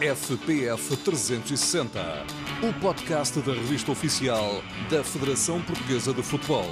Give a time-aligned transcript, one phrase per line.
[0.00, 1.98] FPF 360,
[2.62, 6.68] o podcast da revista oficial da Federação Portuguesa de Futebol.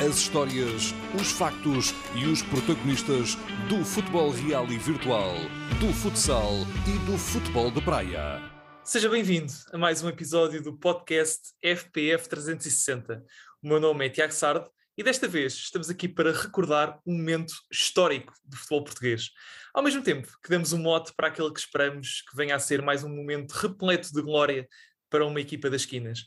[0.00, 3.34] As histórias, os factos e os protagonistas
[3.68, 5.34] do futebol real e virtual,
[5.80, 6.52] do futsal
[6.86, 8.40] e do futebol de praia.
[8.84, 13.24] Seja bem-vindo a mais um episódio do podcast FPF 360.
[13.60, 17.54] O meu nome é Tiago Sardo e desta vez estamos aqui para recordar um momento
[17.70, 19.30] histórico do futebol português.
[19.72, 22.82] Ao mesmo tempo que damos um mote para aquele que esperamos que venha a ser
[22.82, 24.68] mais um momento repleto de glória
[25.08, 26.26] para uma equipa das esquinas.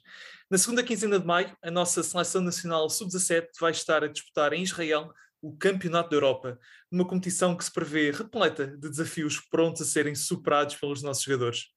[0.49, 4.63] Na segunda quinzena de maio, a nossa Seleção Nacional Sub-17 vai estar a disputar em
[4.63, 6.59] Israel o Campeonato da Europa,
[6.91, 11.74] numa competição que se prevê repleta de desafios prontos a serem superados pelos nossos jogadores.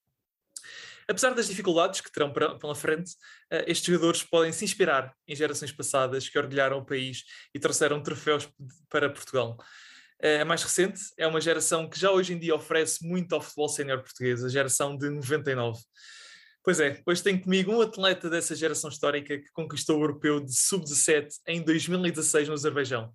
[1.08, 3.12] Apesar das dificuldades que terão pela frente,
[3.50, 8.02] eh, estes jogadores podem se inspirar em gerações passadas que orgulharam o país e trouxeram
[8.02, 8.46] troféus
[8.90, 9.56] para Portugal.
[10.20, 13.40] Eh, a mais recente é uma geração que já hoje em dia oferece muito ao
[13.40, 15.80] futebol sénior português, a geração de 99.
[16.62, 20.55] Pois é, hoje tenho comigo um atleta dessa geração histórica que conquistou o europeu de
[20.55, 23.11] sub-17 em 2016 no Azerbaijão.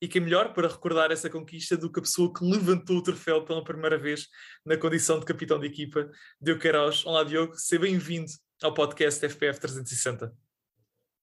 [0.00, 3.02] E que é melhor para recordar essa conquista do que a pessoa que levantou o
[3.02, 4.28] troféu pela primeira vez
[4.64, 7.06] na condição de capitão de equipa, Diogo Queiroz.
[7.06, 8.30] Olá, Diogo, seja bem-vindo
[8.62, 10.34] ao podcast FPF 360.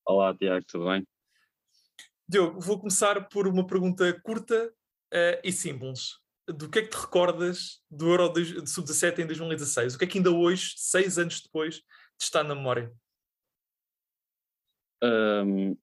[0.06, 1.06] Olá, Tiago, tudo bem?
[2.28, 4.72] Diogo, vou começar por uma pergunta curta
[5.12, 6.18] uh, e simples.
[6.48, 9.94] Do que é que te recordas do Euro de Sub-17 em 2016?
[9.94, 12.92] O que é que ainda hoje, seis anos depois, te está na memória?
[15.02, 15.76] Um,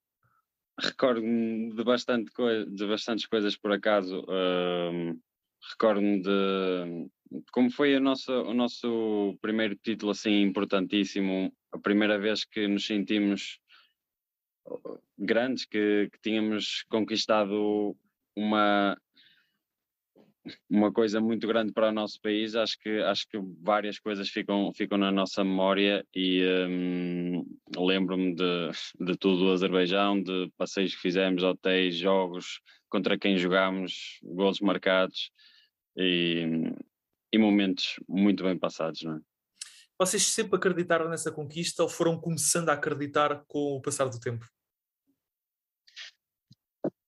[0.81, 2.31] Recordo-me de, bastante
[2.67, 4.21] de bastantes coisas por acaso.
[4.21, 5.19] Uh,
[5.71, 7.09] Recordo-me de
[7.51, 12.85] como foi a nossa, o nosso primeiro título assim importantíssimo, a primeira vez que nos
[12.85, 13.59] sentimos
[15.17, 17.95] grandes, que, que tínhamos conquistado
[18.35, 18.97] uma,
[20.69, 22.55] uma coisa muito grande para o nosso país.
[22.55, 27.45] Acho que, acho que várias coisas ficam, ficam na nossa memória e um,
[27.77, 34.19] lembro-me de, de tudo o Azerbaijão, de passeios que fizemos, hotéis, jogos, contra quem jogámos,
[34.23, 35.31] gols marcados
[35.95, 36.45] e,
[37.31, 39.19] e momentos muito bem passados, não é?
[40.01, 44.45] Vocês sempre acreditaram nessa conquista ou foram começando a acreditar com o passar do tempo?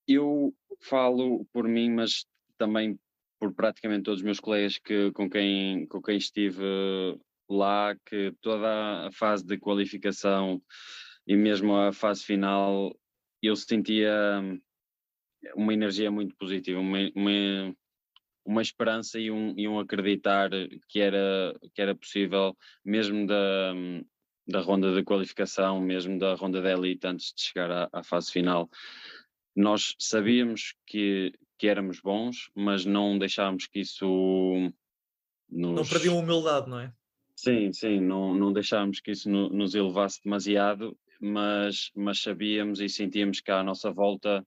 [0.05, 2.25] Eu falo por mim, mas
[2.57, 2.99] também
[3.41, 6.61] por praticamente todos os meus colegas que, com, quem, com quem estive
[7.49, 10.61] lá, que toda a fase de qualificação
[11.25, 12.95] e mesmo a fase final,
[13.41, 14.13] eu sentia
[15.55, 17.75] uma energia muito positiva, uma, uma,
[18.45, 20.51] uma esperança e um, e um acreditar
[20.87, 23.73] que era, que era possível, mesmo da,
[24.47, 28.31] da ronda de qualificação, mesmo da ronda da elite, antes de chegar à, à fase
[28.31, 28.69] final.
[29.55, 34.03] Nós sabíamos que, que éramos bons, mas não deixávamos que isso
[35.47, 35.75] nos...
[35.75, 36.91] Não perdiam humildade, não é?
[37.35, 43.41] Sim, sim, não, não deixávamos que isso nos elevasse demasiado, mas, mas sabíamos e sentíamos
[43.41, 44.43] que à nossa volta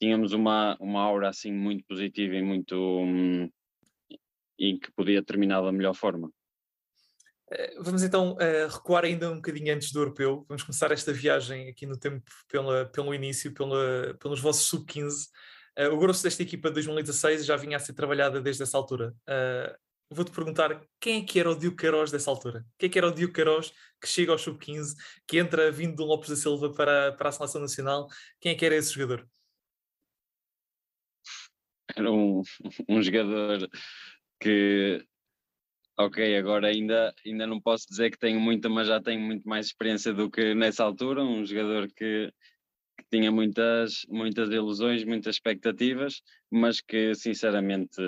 [0.00, 3.50] tínhamos uma, uma aura assim muito positiva e muito hum,
[4.58, 6.32] e que podia terminar da melhor forma.
[7.50, 10.46] Eh, vamos então uh, recuar ainda um bocadinho antes do europeu.
[10.48, 15.28] Vamos começar esta viagem aqui no tempo pela, pelo início, pela, pelos vossos sub-15.
[15.78, 19.14] Uh, o grosso desta equipa de 2016 já vinha a ser trabalhada desde essa altura.
[19.28, 22.64] Uh, Vou-te perguntar quem é que era o Diogo Queiroz dessa altura?
[22.78, 24.94] Quem é que era o Diogo Queiroz que chega ao sub-15,
[25.26, 28.08] que entra vindo do Lopes da Silva para, para a Seleção Nacional?
[28.40, 29.28] Quem é que era esse jogador?
[31.94, 32.42] Era um,
[32.88, 33.68] um jogador
[34.40, 35.04] que
[35.98, 39.66] ok, agora ainda, ainda não posso dizer que tenho muita, mas já tenho muito mais
[39.66, 42.32] experiência do que nessa altura, um jogador que,
[42.98, 46.20] que tinha muitas, muitas ilusões, muitas expectativas,
[46.50, 48.02] mas que sinceramente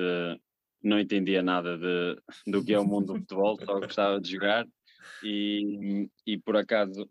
[0.82, 2.20] não entendia nada de,
[2.50, 4.66] do que é o mundo do futebol, só gostava de jogar.
[5.22, 7.08] E, e por acaso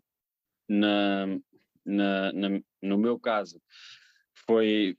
[0.68, 1.26] na,
[1.84, 3.60] na, na, no meu caso
[4.46, 4.96] foi,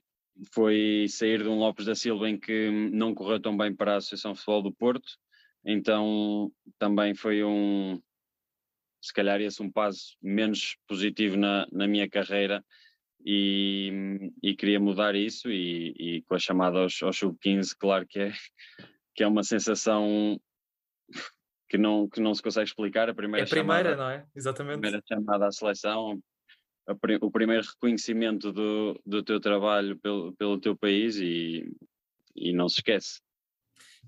[0.52, 3.96] foi sair de um Lopes da Silva em que não correu tão bem para a
[3.96, 5.18] Associação Futebol do Porto,
[5.64, 8.00] então também foi um
[9.02, 12.64] se calhar esse um passo menos positivo na, na minha carreira
[13.24, 18.20] e, e queria mudar isso e, e, com a chamada aos, aos sub-15, claro que
[18.20, 18.32] é,
[19.14, 20.40] que é uma sensação
[21.68, 23.10] que não, que não se consegue explicar.
[23.10, 24.26] A primeira, é a primeira chamada, não é?
[24.34, 24.74] Exatamente.
[24.74, 26.22] A primeira chamada à seleção,
[26.86, 31.74] a, o primeiro reconhecimento do, do teu trabalho pelo, pelo teu país e,
[32.36, 33.20] e não se esquece.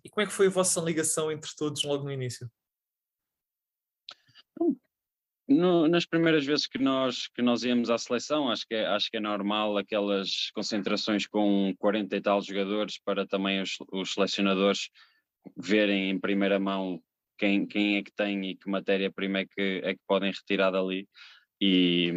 [0.05, 2.49] E como é que foi a vossa ligação entre todos logo no início?
[5.47, 9.11] No, nas primeiras vezes que nós, que nós íamos à seleção, acho que, é, acho
[9.11, 14.89] que é normal aquelas concentrações com 40 e tal jogadores para também os, os selecionadores
[15.57, 16.99] verem em primeira mão
[17.37, 21.07] quem, quem é que tem e que matéria-prima é que, é que podem retirar dali.
[21.61, 22.13] E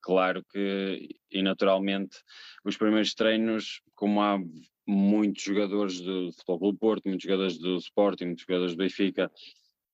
[0.00, 2.18] claro que, e naturalmente,
[2.64, 4.38] os primeiros treinos, como há
[4.86, 9.30] muitos jogadores do Futebol do Porto, muitos jogadores do Sporting, muitos jogadores do Benfica,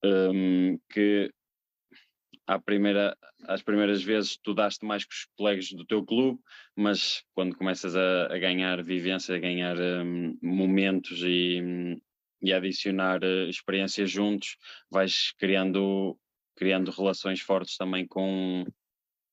[0.05, 1.31] um, que
[2.64, 6.38] primeira, às primeiras vezes tu daste mais com os colegas do teu clube,
[6.76, 11.98] mas quando começas a, a ganhar vivência, a ganhar um, momentos e,
[12.40, 14.56] e adicionar uh, experiências juntos,
[14.90, 16.16] vais criando,
[16.56, 18.64] criando relações fortes também com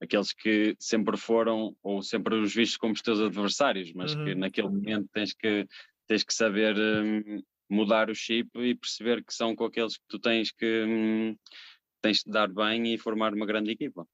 [0.02, 4.26] aqueles que sempre foram ou sempre os vistos como os teus adversários, mas uhum.
[4.26, 5.68] que naquele momento tens que,
[6.08, 10.20] tens que saber um, mudar o chip e perceber que são com aqueles que tu
[10.20, 11.36] tens que um,
[12.04, 14.06] tens de dar bem e formar uma grande equipa.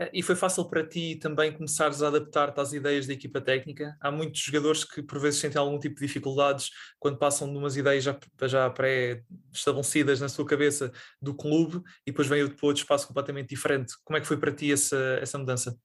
[0.00, 3.94] Eh, e foi fácil para ti também começares a adaptar-te às ideias da equipa técnica?
[4.00, 7.76] Há muitos jogadores que por vezes sentem algum tipo de dificuldades quando passam de umas
[7.76, 10.90] ideias já, já pré-estabelecidas na sua cabeça
[11.20, 13.92] do clube e depois para outro espaço completamente diferente.
[14.02, 15.78] Como é que foi para ti essa, essa mudança?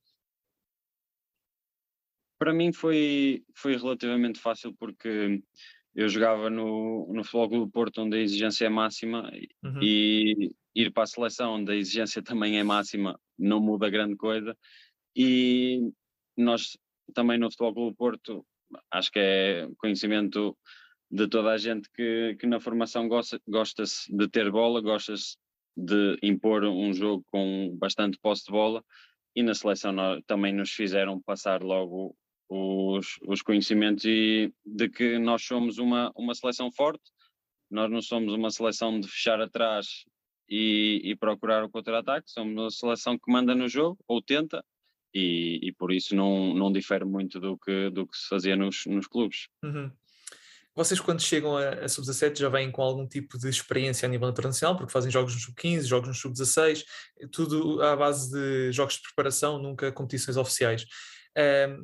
[2.39, 5.41] Para mim foi, foi relativamente fácil porque
[5.93, 9.29] eu jogava no, no Futebol do Porto onde a exigência é máxima
[9.63, 9.79] uhum.
[9.81, 14.55] e ir para a seleção onde a exigência também é máxima não muda grande coisa.
[15.15, 15.91] E
[16.37, 16.77] nós
[17.13, 18.45] também no Futebol Clube Porto
[18.91, 20.57] acho que é conhecimento
[21.09, 25.37] de toda a gente que, que na formação gosta, gosta-se de ter bola, gosta-se
[25.77, 28.83] de impor um jogo com bastante posse de bola.
[29.35, 32.15] E na seleção nós, também nos fizeram passar logo
[32.49, 37.03] os, os conhecimentos e de que nós somos uma, uma seleção forte,
[37.69, 40.05] nós não somos uma seleção de fechar atrás
[40.49, 44.63] e, e procurar o contra-ataque, somos uma seleção que manda no jogo, ou tenta,
[45.13, 48.85] e, e, por isso não, não difere muito do que, do que se fazia nos,
[48.85, 49.47] nos clubes.
[49.63, 49.89] Uhum.
[50.75, 54.27] Vocês, quando chegam a, a sub-17, já vêm com algum tipo de experiência a nível
[54.27, 56.83] internacional, porque fazem jogos no sub-15, jogos no sub-16,
[57.31, 60.85] tudo à base de jogos de preparação, nunca competições oficiais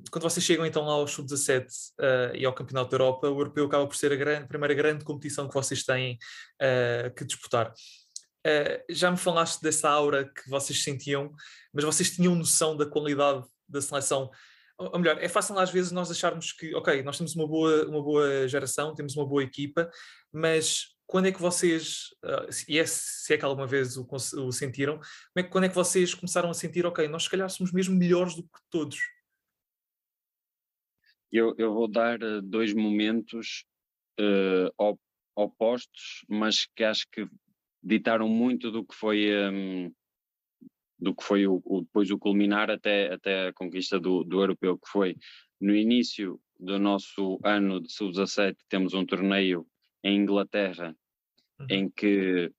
[0.09, 3.39] quando vocês chegam então lá ao Sub-17 uh, ah, e ao Campeonato da Europa, o
[3.39, 6.17] Europeu acaba por ser a grande, primeira grande competição que vocês têm
[6.61, 7.73] uh, que disputar.
[8.45, 11.33] Uh, já me falaste dessa aura que vocês sentiam,
[11.71, 14.31] mas vocês tinham noção da qualidade da seleção?
[14.77, 18.01] Ou, melhor, é fácil às vezes nós acharmos que, ok, nós temos uma boa, uma
[18.01, 19.89] boa geração, temos uma boa equipa,
[20.31, 24.07] mas quando é que vocês, uh, e é, se é que alguma vez o,
[24.37, 24.99] o sentiram,
[25.35, 28.33] é, quando é que vocês começaram a sentir, ok, nós se calhar somos mesmo melhores
[28.33, 28.97] do que todos?
[31.31, 33.65] Eu, eu vou dar uh, dois momentos
[34.19, 34.97] uh,
[35.35, 37.27] opostos, mas que acho que
[37.83, 39.91] ditaram muito do que foi um,
[40.99, 44.77] do que foi o, o, depois o culminar até, até a conquista do, do europeu,
[44.77, 45.17] que foi
[45.59, 49.65] no início do nosso ano de sub-17 temos um torneio
[50.03, 50.95] em Inglaterra
[51.59, 51.67] uhum.
[51.69, 52.51] em que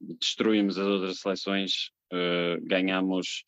[0.00, 3.44] destruímos as outras seleções, uh, ganhamos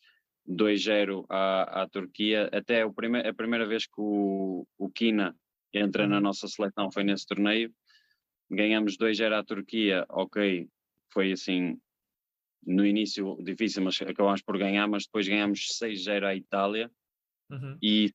[0.47, 2.49] 2-0 à, à Turquia.
[2.51, 5.35] Até o prime a primeira vez que o, o Kina
[5.73, 6.21] entra na uhum.
[6.21, 7.73] nossa seleção foi nesse torneio.
[8.55, 10.67] Ganhamos 2-0 à Turquia, ok,
[11.11, 11.77] foi assim
[12.65, 16.89] no início difícil, mas acabámos por ganhar, mas depois ganhamos 6-0 à Itália
[17.49, 17.77] uhum.
[17.81, 18.11] e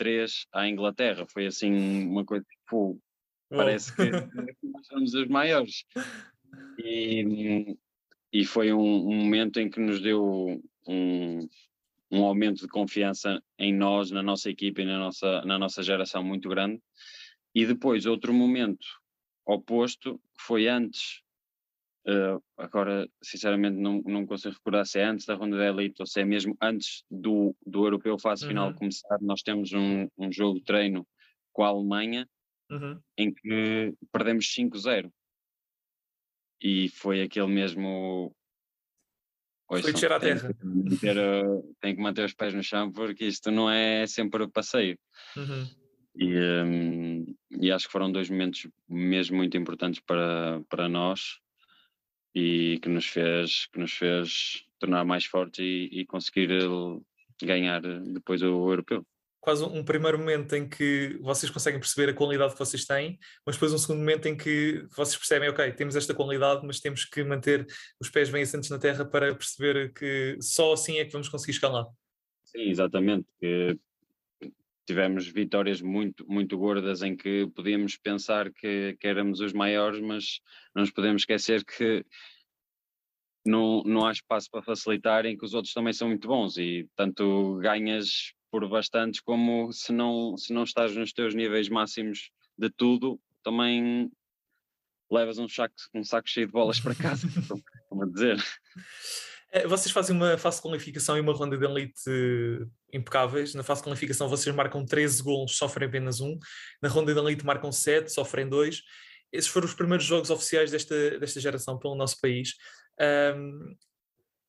[0.00, 1.26] 7-3 à Inglaterra.
[1.26, 1.72] Foi assim
[2.06, 2.98] uma coisa tipo,
[3.48, 4.10] parece que
[4.66, 5.84] nós somos os maiores.
[6.78, 7.76] E,
[8.32, 11.48] e foi um, um, momento em que nos deu um,
[12.10, 16.24] um aumento de confiança em nós, na nossa equipe e na nossa, na nossa geração
[16.24, 16.80] muito grande.
[17.54, 18.86] E depois, outro momento
[19.46, 21.22] oposto, que foi antes,
[22.06, 26.06] uh, agora sinceramente não, não consigo recordar se é antes da ronda da elite ou
[26.06, 28.74] se é mesmo antes do, do europeu fase final uhum.
[28.74, 31.06] começar, nós temos um, um jogo de treino
[31.52, 32.28] com a Alemanha
[32.70, 33.00] uhum.
[33.18, 35.10] em que perdemos 5-0
[36.62, 38.34] e foi aquele mesmo
[39.78, 40.52] foi descer à terra.
[41.00, 41.14] Tem,
[41.80, 44.98] tem que manter os pés no chão porque isto não é sempre passeio.
[45.36, 45.79] Uhum.
[46.20, 51.38] E, um, e acho que foram dois momentos mesmo muito importantes para, para nós
[52.34, 56.50] e que nos fez, que nos fez tornar mais fortes e, e conseguir
[57.42, 59.04] ganhar depois o europeu
[59.40, 63.56] quase um primeiro momento em que vocês conseguem perceber a qualidade que vocês têm, mas
[63.56, 67.24] depois um segundo momento em que vocês percebem, ok, temos esta qualidade, mas temos que
[67.24, 67.66] manter
[67.98, 71.52] os pés bem assentos na terra para perceber que só assim é que vamos conseguir
[71.52, 71.86] escalar.
[72.44, 73.26] Sim, exatamente.
[73.40, 73.78] Que
[74.90, 80.40] tivemos vitórias muito, muito gordas em que podíamos pensar que, que éramos os maiores, mas
[80.74, 82.04] não nos podemos esquecer que
[83.46, 86.88] não, não há espaço para facilitar em que os outros também são muito bons e
[86.96, 92.68] tanto ganhas por bastantes, como se não, se não estás nos teus níveis máximos de
[92.68, 94.10] tudo, também
[95.08, 97.28] levas um saco, um saco cheio de bolas para casa,
[97.88, 98.42] como a dizer.
[99.52, 102.10] Eh, vocês fazem uma fase de qualificação e uma ronda de elite
[102.92, 103.54] impecáveis.
[103.54, 106.38] Na fase de qualificação vocês marcam 13 gols, sofrem apenas um.
[106.80, 108.82] Na ronda de elite marcam 7, sofrem 2.
[109.32, 112.54] Esses foram os primeiros jogos oficiais desta, desta geração pelo nosso país.
[113.00, 113.76] Um,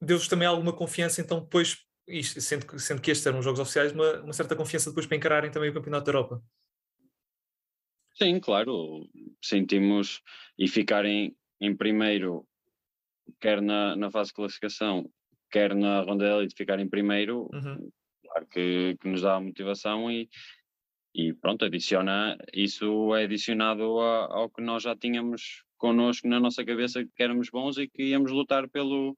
[0.03, 1.77] Deu-vos também alguma confiança, então, depois,
[2.07, 5.05] isto, sendo, que, sendo que estes eram os jogos oficiais, uma, uma certa confiança depois
[5.05, 6.43] para encararem também o Campeonato da Europa?
[8.15, 9.07] Sim, claro.
[9.43, 10.21] Sentimos
[10.57, 12.47] e ficarem em primeiro
[13.39, 15.09] quer na, na fase de classificação,
[15.49, 17.91] quer na ronda de elite ficar em primeiro, uhum.
[18.23, 20.29] claro que, que, nos dá motivação e,
[21.13, 26.63] e pronto, adiciona, isso é adicionado a, ao que nós já tínhamos connosco na nossa
[26.63, 29.17] cabeça que éramos bons e que íamos lutar pelo,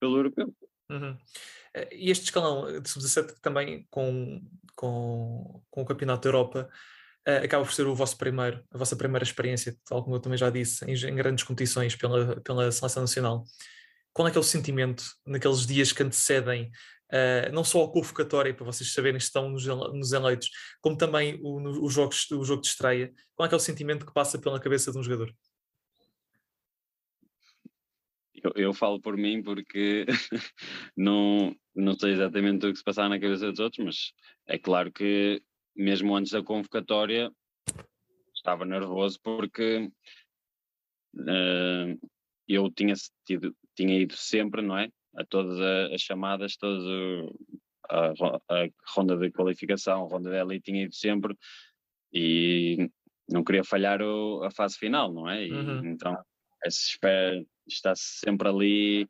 [0.00, 0.54] pelo europeu.
[0.90, 1.16] Uhum.
[1.74, 4.40] Eh, e este escalão de sub-17 também com,
[4.74, 6.70] com, com o Campeonato da Europa
[7.36, 10.50] acaba por ser o vosso primeiro, a vossa primeira experiência, tal como eu também já
[10.50, 13.44] disse, em, em, grandes competições pela, pela seleção nacional.
[14.12, 16.70] Qual é que o sentimento naqueles dias que antecedem
[17.12, 21.38] uh, não só a convocatória, para vocês saberem se estão nos, nos eleitos, como também
[21.42, 23.12] o, no, o, jogo, o jogo de estreia?
[23.34, 25.34] Qual é que é o sentimento que passa pela cabeça de um jogador?
[28.42, 30.06] Eu, eu, falo por mim porque
[30.96, 33.96] não, não sei exatamente o que se passava na cabeça dos outros, mas
[34.46, 35.42] é claro que
[35.78, 37.30] mesmo antes da convocatória,
[38.34, 39.88] estava nervoso porque
[41.14, 42.08] uh,
[42.48, 42.94] eu tinha,
[43.24, 44.90] tido, tinha ido sempre, não é?
[45.16, 45.58] A todas
[45.92, 46.84] as chamadas, todas
[47.88, 51.36] a, a, ronda de qualificação, a ronda de elite, tinha ido sempre
[52.12, 52.90] e
[53.28, 55.46] não queria falhar o, a fase final, não é?
[55.46, 55.86] E, uhum.
[55.86, 56.16] Então,
[56.64, 59.08] essa espera está sempre ali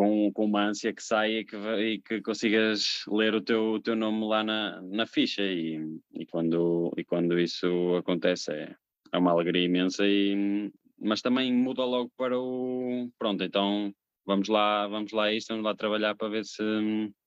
[0.00, 3.80] com, com uma ânsia que sai e que, e que consigas ler o teu, o
[3.80, 5.78] teu nome lá na, na ficha e,
[6.14, 8.74] e, quando, e quando isso acontece é,
[9.12, 14.88] é uma alegria imensa e, mas também muda logo para o pronto, então vamos lá,
[14.88, 16.62] vamos lá a isto, vamos lá trabalhar para ver se,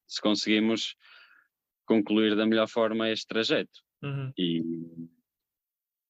[0.08, 0.96] se conseguimos
[1.86, 3.82] concluir da melhor forma este trajeto.
[4.02, 4.34] Uhum.
[4.36, 4.64] E,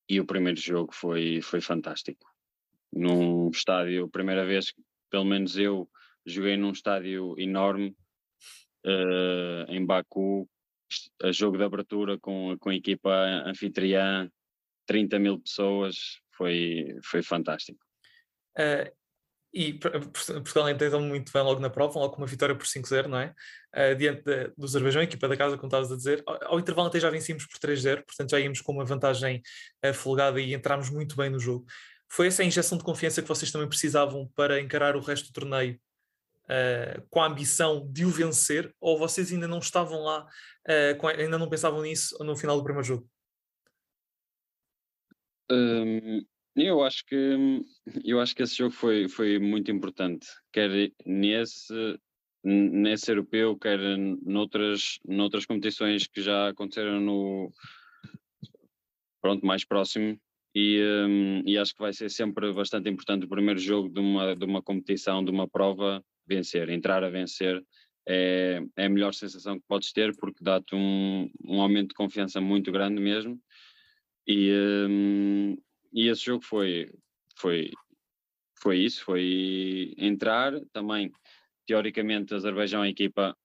[0.08, 2.26] e o primeiro jogo foi, foi fantástico.
[2.90, 4.74] Num estádio, primeira vez,
[5.10, 5.90] pelo menos eu,
[6.26, 7.96] joguei num estádio enorme
[8.86, 10.50] uh, em Baku,
[11.22, 13.12] a jogo de abertura com, com a equipa
[13.46, 14.30] anfitriã,
[14.86, 15.96] 30 mil pessoas,
[16.36, 17.80] foi, foi fantástico.
[18.58, 18.92] Uh,
[19.54, 23.20] e Portugal entendeu muito bem logo na prova, logo com uma vitória por 5-0, não
[23.20, 23.36] é?
[23.76, 26.24] Uh, diante de, do Azerbaijão, a equipa da casa, como estavas a dizer.
[26.26, 29.42] Ao, ao, intervalo até já vencíamos por 3-0, portanto já íamos com uma vantagem
[29.86, 31.66] uh, folgada e entramos muito bem no jogo.
[32.10, 35.34] Foi essa a injeção de confiança que vocês também precisavam para encarar o resto do
[35.34, 35.80] torneio
[36.46, 41.08] uh, com a ambição de o vencer, ou vocês ainda não estavam lá, uh, com,
[41.08, 43.10] ainda não pensavam nisso no final do primeiro jogo?
[45.52, 47.66] Um, eu acho que
[48.04, 52.00] eu acho que esse jogo foi, foi muito importante, quer nesse
[52.44, 53.80] nesse europeu, quer
[54.22, 57.50] noutras, noutras competições que já aconteceram no
[59.22, 60.20] pronto, mais próximo
[60.54, 64.36] e, um, e acho que vai ser sempre bastante importante o primeiro jogo de uma,
[64.36, 67.64] de uma competição, de uma prova, vencer, entrar a vencer
[68.08, 72.42] é, é a melhor sensação que podes ter porque dá-te um, um aumento de confiança
[72.42, 73.40] muito grande mesmo.
[74.28, 74.52] E,
[74.90, 75.58] um,
[75.92, 76.90] e esse jogo foi,
[77.36, 77.72] foi,
[78.60, 80.54] foi isso, foi entrar.
[80.72, 81.12] Também
[81.66, 83.38] teoricamente Azerbaijão é a equipa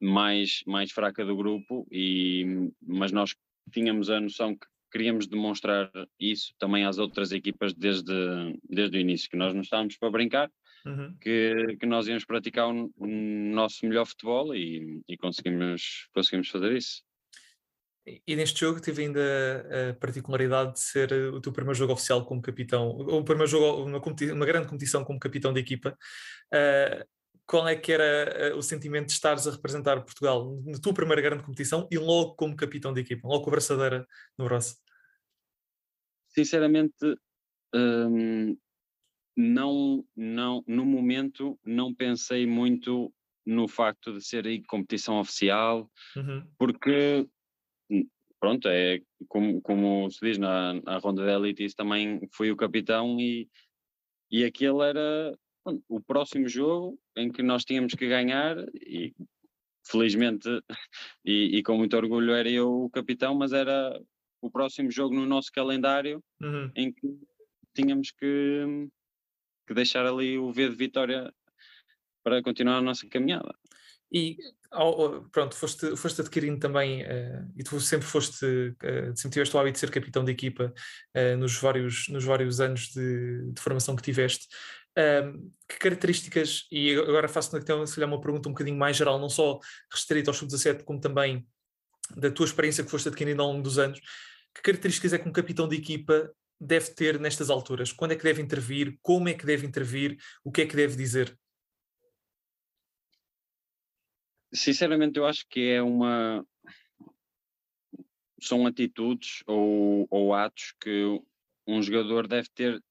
[0.00, 3.34] mais, mais fraca do grupo e, mas nós
[3.72, 8.12] tínhamos a noção que queríamos demonstrar isso também às outras equipas desde,
[8.68, 10.50] desde o início, que nós não estávamos para brincar,
[10.84, 11.16] uhum.
[11.20, 16.72] que, que nós íamos praticar o, o nosso melhor futebol e, e, conseguimos, conseguimos fazer
[16.76, 17.02] isso.
[18.26, 19.20] E neste jogo tive ainda
[19.90, 23.84] a particularidade de ser o teu primeiro jogo oficial como capitão, ou o primeiro jogo,
[23.84, 24.00] uma,
[24.32, 25.96] uma grande competição como capitão de equipa.
[26.52, 27.04] Uh,
[27.50, 31.20] qual é que era eh, o sentimento de estares a representar Portugal na tua primeira
[31.20, 34.06] grande competição e logo como capitão de equipa, logo com a braçadeira
[34.38, 34.76] no braço?
[36.28, 36.94] Sinceramente,
[37.74, 38.56] hum,
[39.40, 43.12] não, não, no momento não pensei muito
[43.46, 46.46] no facto de ser aí competição oficial, uhum.
[46.58, 47.26] porque
[47.90, 48.06] hum,
[48.38, 52.56] pronto, é como, como se diz na, na ronda de elite, isso também fui o
[52.56, 53.48] capitão e,
[54.30, 55.36] e aquele era
[55.88, 59.14] o próximo jogo em que nós tínhamos que ganhar e
[59.86, 60.48] felizmente
[61.24, 64.00] e, e, com muito orgulho era eu o capitão, mas era
[64.42, 66.70] o próximo jogo no nosso calendário uhum.
[66.74, 67.18] em que
[67.74, 68.88] tínhamos que,
[69.70, 71.32] que deixar ali o V de vitória
[72.24, 73.54] para continuar a nossa caminhada.
[74.12, 74.36] E
[75.30, 79.74] pronto, foste, foste adquirindo também, uh, e tu sempre foste, uh, sempre tiveste o hábito
[79.74, 80.74] de ser capitão de equipa
[81.16, 84.48] uh, nos, vários, nos vários anos de, de formação que tiveste.
[84.98, 89.28] Ehm, que características, e agora faço então, se uma pergunta um bocadinho mais geral, não
[89.28, 91.46] só restrita ao sub-17, como também
[92.16, 94.00] da tua experiência que foste adquirindo ao longo dos anos,
[94.52, 96.28] que características é que um capitão de equipa
[96.60, 97.92] deve ter nestas alturas?
[97.92, 98.98] Quando é que deve intervir?
[99.00, 100.18] Como é que deve intervir?
[100.44, 101.36] O que é que deve dizer?
[104.52, 106.44] Sinceramente, eu acho que é uma.
[108.42, 111.20] São atitudes ou, ou atos que
[111.66, 112.82] um jogador deve ter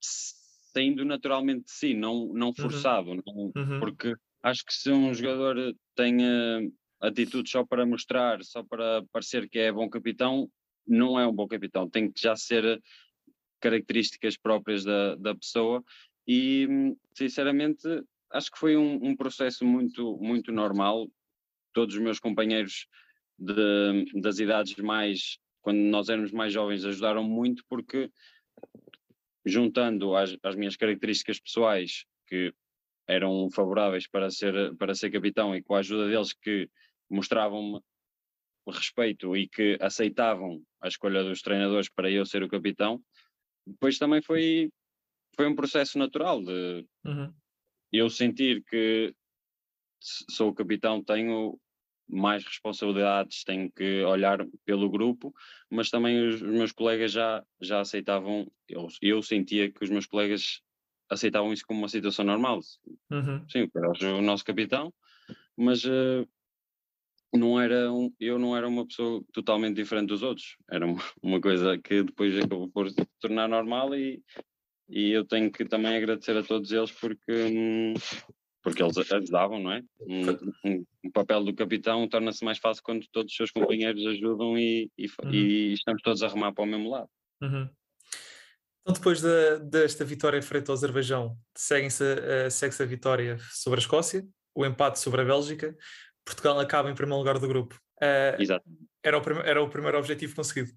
[0.00, 2.54] saindo naturalmente de si, não, não uhum.
[2.54, 3.22] forçado, uhum.
[3.26, 3.80] Não, uhum.
[3.80, 6.18] porque acho que se um jogador tem
[7.00, 10.50] atitudes só para mostrar, só para parecer que é bom capitão,
[10.86, 12.82] não é um bom capitão, tem que já ser
[13.60, 15.82] características próprias da, da pessoa
[16.26, 16.68] e
[17.14, 17.86] sinceramente
[18.30, 21.08] acho que foi um, um, processo muito, muito normal.
[21.72, 22.86] Todos os meus companheiros
[23.38, 28.10] de, das idades mais, quando nós éramos mais jovens, ajudaram muito porque,
[29.44, 32.52] juntando as, as minhas características pessoais, que
[33.06, 36.68] eram favoráveis para ser, para ser capitão, e com a ajuda deles que
[37.08, 37.80] mostravam-me
[38.70, 43.00] respeito e que aceitavam a escolha dos treinadores para eu ser o capitão,
[43.66, 44.70] depois também foi,
[45.36, 47.32] foi um processo natural de, uhum
[47.94, 49.14] eu sentir que
[50.00, 51.58] sou o capitão, tenho
[52.08, 55.32] mais responsabilidades, tenho que olhar pelo grupo,
[55.70, 60.60] mas também os, meus colegas já, já aceitavam, eu, eu sentia que os meus colegas
[61.08, 62.60] aceitavam isso como uma situação normal.
[63.10, 63.48] Uhum.
[63.48, 64.92] Sim, era o nosso capitão,
[65.56, 66.28] mas uh,
[67.36, 70.56] não era um, eu não era uma pessoa totalmente diferente dos outros.
[70.70, 74.22] Era uma, uma coisa que depois acabou por se tornar normal e,
[74.88, 77.94] e eu tenho que também agradecer a todos eles porque, hum,
[78.62, 79.82] porque eles ajudavam, não é?
[80.00, 80.30] Um,
[80.64, 84.90] um, o papel do capitão torna-se mais fácil quando todos os seus companheiros ajudam e,
[84.96, 85.30] e, uhum.
[85.32, 87.08] e estamos todos a remar para o mesmo lado.
[87.42, 87.68] Uhum.
[88.82, 92.04] Então, depois de, desta vitória frente ao Azerbaijão, segue-se
[92.50, 95.74] segue a vitória sobre a Escócia, o empate sobre a Bélgica,
[96.24, 97.74] Portugal acaba em primeiro lugar do grupo.
[98.02, 98.64] Uh, Exato.
[99.02, 100.72] Era o, era o primeiro objetivo conseguido.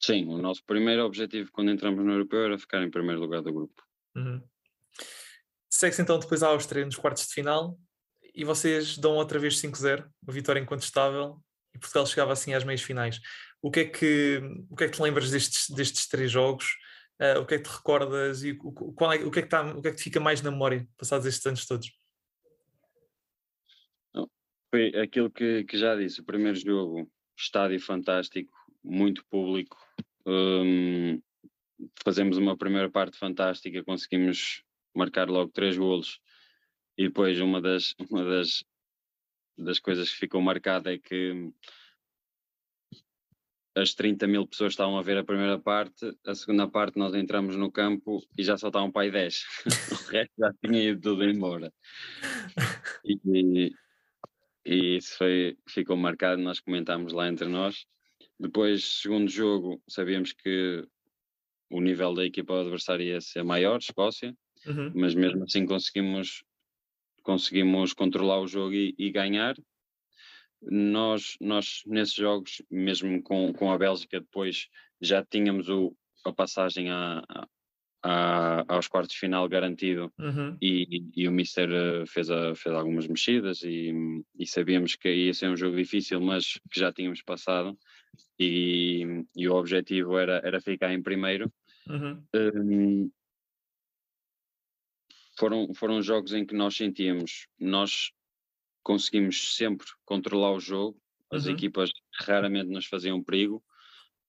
[0.00, 3.52] Sim, o nosso primeiro objetivo quando entramos no Europeu era ficar em primeiro lugar do
[3.52, 3.82] grupo.
[4.14, 4.42] Uhum.
[5.70, 7.78] Segue-se então depois a Áustria nos quartos de final
[8.34, 11.42] e vocês dão outra vez 5-0, uma vitória incontestável
[11.74, 13.20] e Portugal chegava assim às meias finais.
[13.62, 16.76] O que é que, o que, é que te lembras destes, destes três jogos?
[17.20, 19.48] Uh, o que é que te recordas e o, qual é, o, que é que
[19.48, 21.90] tá, o que é que te fica mais na memória passados estes anos todos?
[24.76, 28.52] Foi aquilo que, que já disse, o primeiro jogo, estádio fantástico,
[28.84, 29.74] muito público.
[30.26, 31.18] Um,
[32.04, 34.62] fazemos uma primeira parte fantástica, conseguimos
[34.94, 36.20] marcar logo três golos
[36.94, 38.66] e depois uma das, uma das,
[39.56, 41.50] das coisas que ficou marcada é que
[43.74, 47.56] as 30 mil pessoas estavam a ver a primeira parte, a segunda parte nós entramos
[47.56, 49.42] no campo e já só estavam para aí 10.
[49.90, 51.72] o resto já tinha ido tudo embora.
[53.02, 53.72] E,
[54.66, 57.86] e, isso foi, ficou marcado, nós comentámos lá entre nós.
[58.38, 60.86] Depois, segundo jogo, sabíamos que
[61.70, 64.92] o nível da equipa adversária ia ser maior, Escócia, uhum.
[64.94, 66.44] mas mesmo assim conseguimos,
[67.22, 69.56] conseguimos controlar o jogo e, e, ganhar.
[70.60, 74.68] Nós, nós, nesses jogos, mesmo com, com a Bélgica, depois
[75.00, 77.22] já tínhamos o, a passagem a,
[78.06, 80.56] a, aos quartos de final garantido uhum.
[80.62, 83.92] e, e, o Mister eh, fez, a, fez algumas mexidas e,
[84.38, 87.76] e, sabíamos que ia ser um jogo difícil, mas que já tínhamos passado
[88.38, 91.52] e, e o objetivo era, era ficar em primeiro.
[91.88, 92.22] Uhum.
[92.32, 93.10] Um,
[95.36, 98.12] foram, foram jogos em que nós sentíamos, nós
[98.84, 100.96] conseguimos sempre controlar o jogo,
[101.32, 101.54] as uhum.
[101.54, 101.90] equipas
[102.20, 103.60] raramente nos faziam perigo,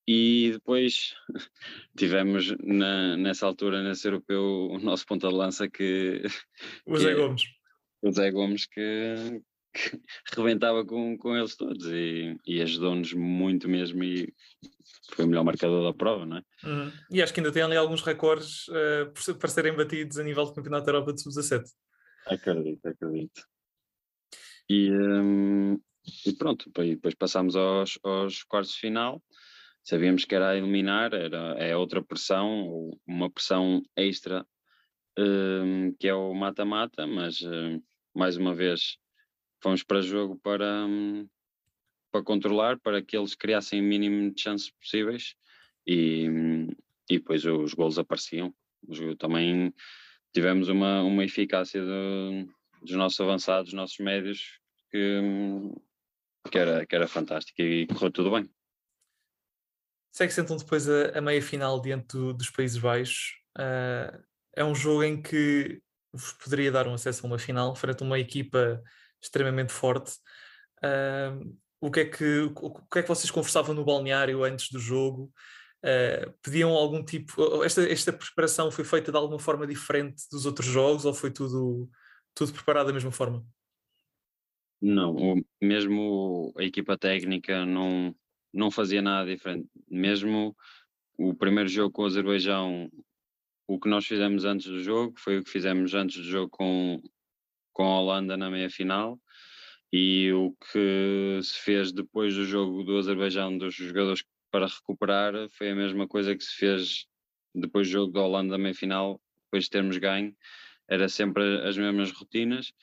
[0.08, 1.14] e depois
[1.98, 6.22] tivemos na, nessa altura, nesse europeu, o nosso ponta de lança que.
[6.86, 7.44] O Zé Gomes.
[8.02, 9.42] O Zé Gomes que,
[9.74, 14.34] que rebentava com, com eles todos e, e ajudou-nos muito mesmo e
[15.12, 16.44] foi o melhor marcador da prova, não é?
[16.64, 16.92] Uhum.
[17.12, 20.54] E acho que ainda tem ali alguns recordes uh, para serem batidos a nível do
[20.54, 21.64] Campeonato da Europa de Sub-17.
[22.28, 23.42] Acredito, acredito.
[24.70, 25.80] E, um,
[26.26, 29.22] e pronto, depois passámos aos, aos quartos de final.
[29.88, 34.46] Sabíamos que era a eliminar, era, é outra pressão, uma pressão extra,
[35.18, 37.82] um, que é o mata-mata, mas um,
[38.14, 38.98] mais uma vez
[39.64, 41.26] fomos para jogo para, hum,
[42.12, 45.36] para controlar, para que eles criassem o mínimo de chances possíveis
[45.88, 46.68] e, hum,
[47.10, 48.54] e depois os gols apareciam.
[49.18, 49.74] Também
[50.34, 52.46] tivemos uma, uma eficácia de,
[52.82, 54.60] dos nossos avançados, dos nossos médios,
[54.92, 55.22] que,
[56.52, 58.57] que, era, que era fantástico e correu tudo bem.
[60.18, 63.36] Segue-se então depois a, a meia final diante do, dos Países Baixos.
[63.56, 64.20] Uh,
[64.56, 65.80] é um jogo em que
[66.12, 68.82] vos poderia dar um acesso a uma final frente a uma equipa
[69.22, 70.14] extremamente forte.
[70.84, 74.80] Uh, o, que é que, o que é que vocês conversavam no balneário antes do
[74.80, 75.32] jogo?
[75.86, 77.64] Uh, pediam algum tipo.
[77.64, 81.88] Esta, esta preparação foi feita de alguma forma diferente dos outros jogos ou foi tudo,
[82.34, 83.46] tudo preparado da mesma forma?
[84.82, 88.16] Não, o, mesmo a equipa técnica não,
[88.54, 89.68] não fazia nada diferente.
[89.90, 90.56] Mesmo
[91.18, 92.90] o primeiro jogo com o Azerbaijão,
[93.68, 97.02] o que nós fizemos antes do jogo foi o que fizemos antes do jogo com,
[97.74, 99.20] com a Holanda na meia final.
[99.92, 105.72] E o que se fez depois do jogo do Azerbaijão dos jogadores para recuperar foi
[105.72, 107.08] a mesma coisa que se fez
[107.56, 110.36] depois do jogo da Holanda na meia final, depois de termos ganho.
[110.90, 112.74] Era sempre as mesmas rotinas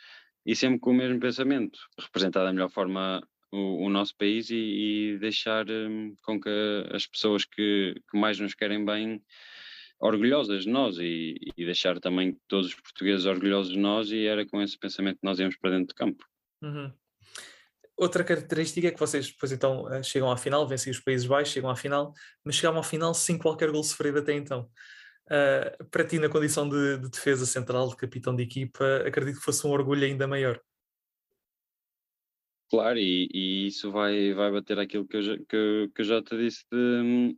[0.44, 4.56] e sempre com o mesmo pensamento, representar da melhor forma o, o nosso país e,
[5.14, 6.50] e deixar um, com que
[6.92, 9.22] as pessoas que, que, mais nos querem bem
[10.00, 14.44] orgulhosas de nós e, e, deixar também todos os portugueses orgulhosos de nós e era
[14.44, 16.24] com esse pensamento que nós íamos para dentro de campo.
[16.62, 16.92] Uhum.
[17.96, 21.54] Outra característica é que vocês depois então eh, chegam à final, vencem os Países Baixos,
[21.54, 22.12] chegam à final,
[22.44, 24.68] mas chegavam à final sem qualquer gol sofrido até então.
[25.26, 29.44] Uh, para ti, na condição de, de, defesa central, de capitão de equipa, acredito que
[29.44, 30.60] fosse um orgulho ainda maior.
[32.70, 36.22] Claro, e, e isso vai, vai bater aquilo que eu, já, que, que eu já
[36.22, 37.36] te disse de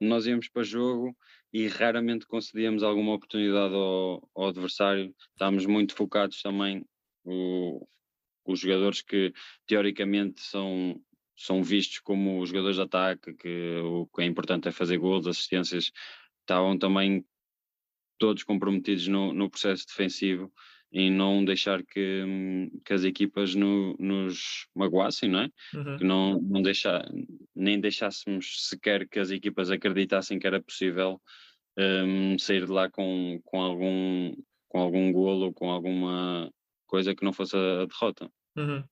[0.00, 1.16] nós íamos para jogo
[1.52, 6.84] e raramente concedíamos alguma oportunidade ao, ao adversário, estávamos muito focados também,
[7.24, 7.86] o,
[8.44, 9.32] os jogadores que
[9.66, 11.00] teoricamente são,
[11.36, 15.26] são vistos como os jogadores de ataque, que o que é importante é fazer gols,
[15.26, 15.92] assistências,
[16.40, 17.24] estavam também
[18.18, 20.52] todos comprometidos no, no processo defensivo
[20.94, 25.50] e não deixar que, que as equipas no, nos magoassem, não é?
[25.74, 25.96] Uhum.
[25.96, 27.04] Que não, não deixar,
[27.52, 31.20] nem deixássemos sequer que as equipas acreditassem que era possível
[31.76, 34.32] um, sair de lá com, com, algum,
[34.68, 36.48] com algum golo, com alguma
[36.86, 38.30] coisa que não fosse a, derrota.
[38.56, 38.84] Uhum.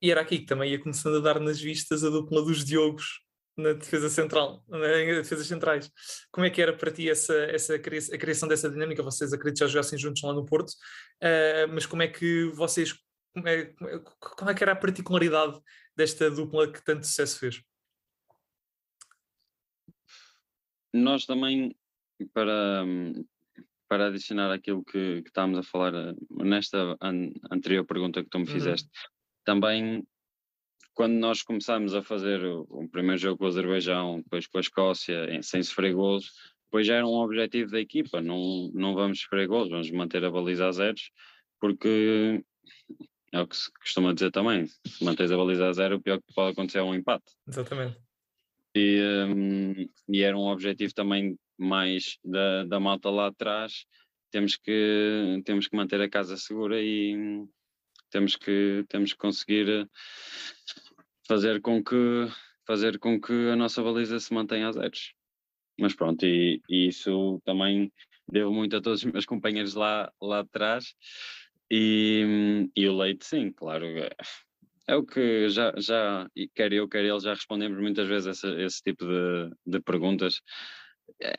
[0.00, 3.20] E era aqui que também ia começando a dar nas vistas a dupla dos Diogos
[3.56, 5.90] na defesa central, na defesas centrais.
[6.30, 9.02] Como é que era para ti essa, essa a criação dessa dinâmica?
[9.02, 12.94] Vocês acredito já jogassem juntos lá no Porto, uh, mas como é que vocês
[13.36, 13.66] como é,
[14.36, 15.60] como é que era a particularidade
[15.94, 17.62] desta dupla que tanto sucesso fez?
[20.94, 21.76] Nós também,
[22.32, 22.82] para,
[23.86, 28.38] para adicionar aquilo que, que estávamos a falar eh, nesta an anterior pergunta que tu
[28.38, 28.52] me uhum.
[28.52, 29.10] fizeste, uhum.
[29.44, 30.06] também
[30.96, 34.62] quando nós começámos a fazer o, o, primeiro jogo com o Azerbaijão, depois com a
[34.62, 36.32] Escócia, em, sem sofrer gols,
[36.64, 40.30] depois já era um objetivo da equipa, não, não vamos sofrer gols, vamos manter a
[40.30, 41.10] baliza a zeros,
[41.60, 42.42] porque
[43.30, 46.18] é o que se costuma dizer também, se mantens a baliza a zero, o pior
[46.18, 47.30] que pode acontecer é um empate.
[47.46, 47.98] Exatamente.
[48.74, 53.84] E, um, e era um objetivo também mais da, da malta lá atrás,
[54.30, 57.46] temos que, temos que manter a casa segura e
[58.10, 59.86] temos que, temos que conseguir
[61.26, 62.28] fazer com que
[62.66, 65.14] fazer com que a nossa baliza se mantenha a zeros.
[65.78, 67.92] Mas pronto, e, e, isso também
[68.28, 70.94] devo muito a todos os meus companheiros lá, lá atrás.
[71.70, 73.86] E, e o leite, sim, claro.
[73.86, 74.10] É,
[74.88, 78.82] é o que já, já, quer eu, quer ele, já respondemos muitas vezes esse, esse
[78.82, 80.40] tipo de, de perguntas.
[81.22, 81.34] É,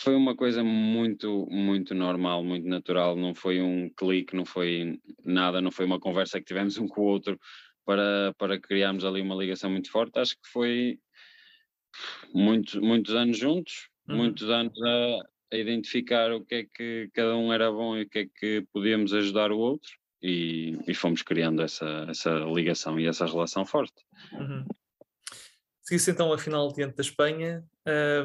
[0.00, 3.16] foi uma coisa muito, muito normal, muito natural.
[3.16, 7.02] Não foi um clique, não foi nada, não foi uma conversa que tivemos um com
[7.02, 7.38] o outro
[7.84, 10.18] para, para criarmos ali uma ligação muito forte.
[10.18, 10.98] Acho que foi
[12.32, 14.16] muitos, muitos anos juntos, uhum.
[14.16, 18.08] muitos anos a, a, identificar o que é que cada um era bom e o
[18.08, 19.90] que é que podíamos ajudar o outro
[20.22, 24.04] e, e fomos criando essa, essa ligação e essa relação forte.
[24.32, 24.64] Uhum.
[25.82, 27.62] Seguisse então a final diante da Espanha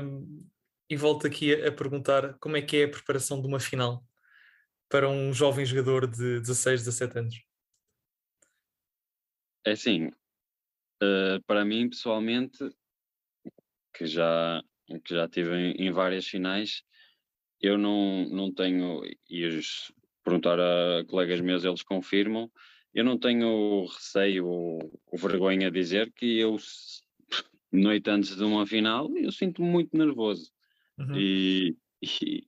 [0.01, 0.47] um,
[0.89, 4.03] e volto aqui a, a perguntar como é que é a preparação de uma final
[4.89, 7.48] para um jovem jogador de 16, 17 anos.
[9.65, 12.57] É assim, uh, para mim pessoalmente,
[13.93, 14.63] que já,
[15.03, 16.83] que já tive em, em, várias finais,
[17.61, 19.91] eu não, não tenho, e os,
[20.23, 22.49] perguntar a colegas meus, eles confirmam,
[22.93, 26.55] eu não tenho receio ou, ou vergonha de dizer que eu,
[27.71, 30.51] noite antes de uma final, eu sinto-me muito nervoso.
[30.97, 31.15] Uhum.
[31.17, 32.47] E, e,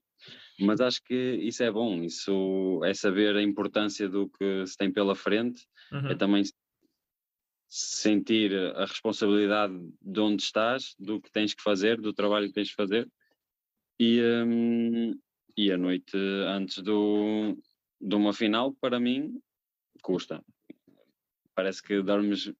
[0.60, 4.92] mas acho que isso é bom, isso é saber a importância do que se tem
[4.92, 6.06] pela frente, é uhum.
[6.08, 6.42] é também
[7.74, 12.68] sentir a responsabilidade de onde estás, do que tens que fazer, do trabalho que tens
[12.68, 13.08] que fazer.
[13.98, 15.18] E, um,
[15.56, 16.14] e a noite
[16.48, 17.56] antes do,
[17.98, 19.40] de uma final, para mim,
[20.02, 20.44] custa.
[21.54, 22.52] Parece que dormes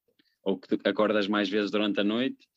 [0.42, 2.48] ou que acordas mais vezes durante a noite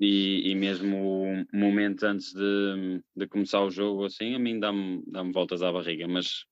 [0.00, 5.00] e, e mesmo o momento antes de, de começar o jogo assim, a mim dá-me
[5.06, 6.44] dá voltas à barriga, mas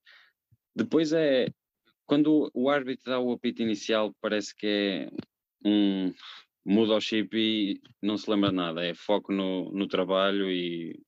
[0.75, 1.49] depois é
[2.07, 5.11] quando o árbitro dá o apito inicial parece que é
[5.65, 6.13] um
[6.65, 11.01] muda o chip e não se lembra nada, é foco no, no trabalho e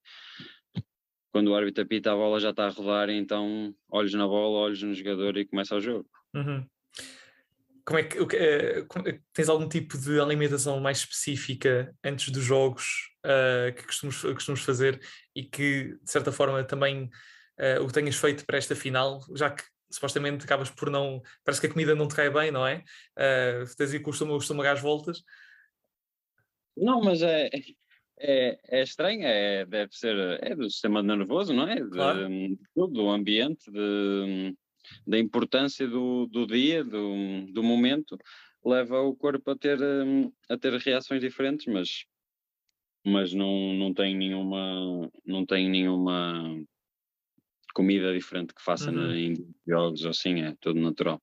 [1.31, 4.83] quando o árbitro apita a bola já está a rodar, então olhos na bola, olhos
[4.83, 6.09] no jogador e começa o jogo.
[6.35, 6.67] Uhum.
[7.85, 8.85] Como é que, é,
[9.33, 15.01] tens algum tipo de alimentação mais específica antes dos jogos uh, que costumas, costumas fazer
[15.35, 17.05] e que de certa forma também
[17.59, 21.23] uh, o tenhas feito para esta final, já que supostamente acabas por não.
[21.45, 22.85] Parece que a comida não te cai bem, não é?
[23.17, 25.23] Uh, tens o estômago às voltas.
[26.77, 27.51] Não, mas é,
[28.19, 30.17] é, é estranho, é, deve ser.
[30.43, 31.77] É do sistema nervoso, não é?
[31.77, 32.29] De, claro.
[32.75, 34.55] do ambiente, de,
[35.07, 38.17] da importância do, do dia, do, do momento,
[38.65, 39.79] leva o corpo a ter,
[40.49, 42.05] a ter reações diferentes, mas
[43.03, 46.63] mas não, não tem nenhuma não tem nenhuma
[47.73, 49.13] comida diferente que faça uhum.
[49.13, 51.23] em jogos assim, é tudo natural.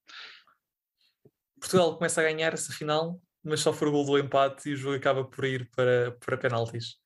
[1.60, 4.95] Portugal começa a ganhar essa final, mas sofre o gol do empate e o jogo
[4.95, 6.97] acaba por ir para, para penaltis.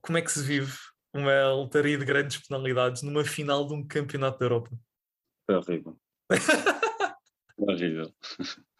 [0.00, 0.76] Como é que se vive
[1.12, 4.70] uma lotaria de grandes penalidades numa final de um campeonato da Europa?
[5.46, 5.98] Foi horrível.
[7.56, 8.14] horrível.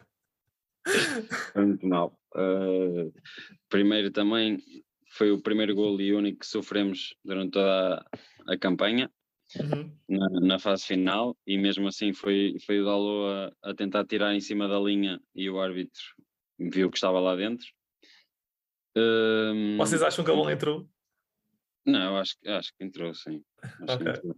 [1.53, 2.19] Foi muito mal.
[2.35, 3.11] Uh,
[3.69, 4.61] primeiro também
[5.15, 8.05] foi o primeiro gol e único que sofremos durante toda
[8.47, 9.09] a, a campanha
[9.57, 9.97] uhum.
[10.09, 14.35] na, na, fase final e mesmo assim foi, foi o Dalot a, a, tentar tirar
[14.35, 16.03] em cima da linha e o árbitro
[16.59, 17.65] viu que estava lá dentro.
[18.97, 20.87] Um, Vocês acham que a bola entrou?
[21.85, 23.41] Não, acho, acho que entrou, sim.
[23.83, 23.97] Okay.
[23.97, 24.35] Que entrou.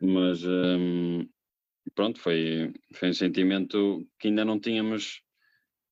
[0.00, 1.28] Mas um,
[1.94, 5.20] pronto, foi, foi um sentimento que ainda não tínhamos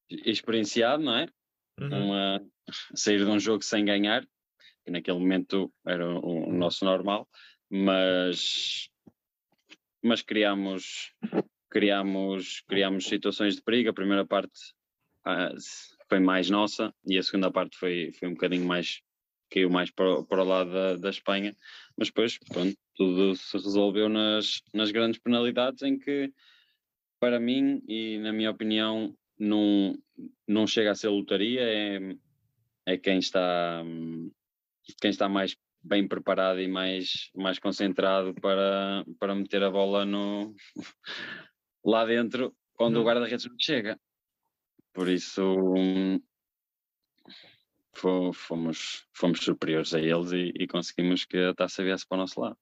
[0.08, 1.26] experienciado, não é?
[1.80, 2.06] Uhum.
[2.06, 2.40] Uma,
[2.94, 4.26] sair de um jogo sem ganhar,
[4.84, 7.28] que naquele momento era o, o nosso normal,
[7.70, 8.88] mas,
[10.02, 11.14] mas criámos,
[11.70, 13.90] criámos, criámos situações de perigo.
[13.90, 14.52] A primeira parte
[15.24, 15.52] ah,
[16.08, 19.00] foi mais nossa e a segunda parte foi, foi um bocadinho mais
[19.50, 21.56] caiu mais para, para o lado da, da Espanha,
[21.96, 26.32] mas depois pronto, tudo se resolveu nas, nas grandes penalidades em que
[27.18, 29.98] para mim e na minha opinião não,
[30.46, 32.16] não chega a ser lotaria, é,
[32.86, 33.82] é quem está
[35.00, 40.54] quem está mais bem preparado e mais, mais concentrado para, para meter a bola no,
[41.84, 43.00] lá dentro onde hum.
[43.00, 43.98] o guarda-redes não chega.
[44.92, 45.54] Por isso
[47.94, 52.40] fomos, fomos superiores a eles e, e conseguimos que a taça viesse para o nosso
[52.40, 52.58] lado.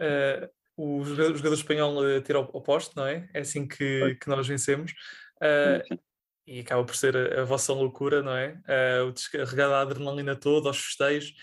[0.00, 3.28] Uh, o jogador, o jogador espanhol eh, tira ao, posto, não é?
[3.34, 4.94] É assim que, que nós vencemos.
[5.40, 5.98] Uh,
[6.46, 8.60] e acaba por ser a, a vossa loucura, não é?
[8.68, 11.34] Uh, o descarregar a adrenalina toda, aos festejos.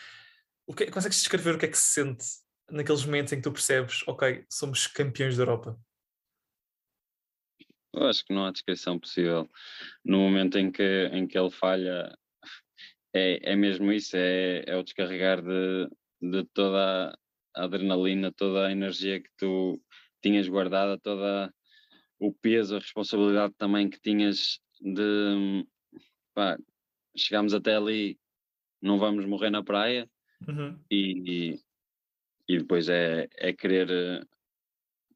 [0.67, 2.25] O que, consegues descrever o que é que se sente
[2.69, 5.79] naqueles momentos em que tu percebes, ok, somos campeões da Europa?
[7.93, 9.49] Eu acho que não há descrição possível.
[10.03, 12.15] No momento em que, em que ele falha,
[13.13, 15.89] é, é mesmo isso, é, é o descarregar de,
[16.21, 17.17] de toda
[17.55, 19.81] a adrenalina, toda a energia que tu
[20.21, 21.51] tinhas guardada, toda
[22.19, 25.65] o peso, a responsabilidade também que tinhas de
[26.33, 26.57] pá,
[27.15, 28.19] chegámos até ali,
[28.81, 30.09] não vamos morrer na praia,
[30.45, 30.77] Uhum.
[30.91, 31.59] E,
[32.47, 34.27] e depois é, é querer,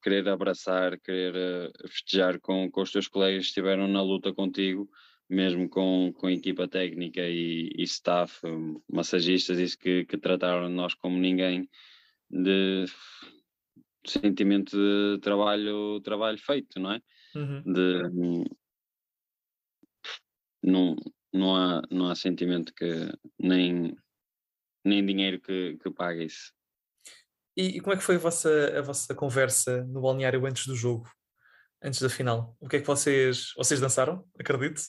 [0.02, 4.90] querer abraçar, querer eh, festejar com, com os teus colegas que estiveram na luta contigo,
[5.30, 8.42] mesmo com, com equipa técnica e, e staff,
[8.92, 11.70] massagistas, isso que, que trataram nós como ninguém,
[12.30, 12.86] de
[14.06, 17.02] sentimento de trabalho, trabalho feito, não é?
[17.36, 17.62] Uhum.
[17.64, 18.46] De,
[20.64, 20.96] não,
[21.34, 23.96] não, há, não há sentimento que nem
[24.84, 26.52] nem dinheiro que, que pague isso.
[27.56, 30.76] E, e, como é que foi a vossa, a vossa conversa no balneário antes do
[30.76, 31.10] jogo?
[31.84, 34.24] Antes da final, o que é que vocês vocês dançaram?
[34.40, 34.80] Acredito,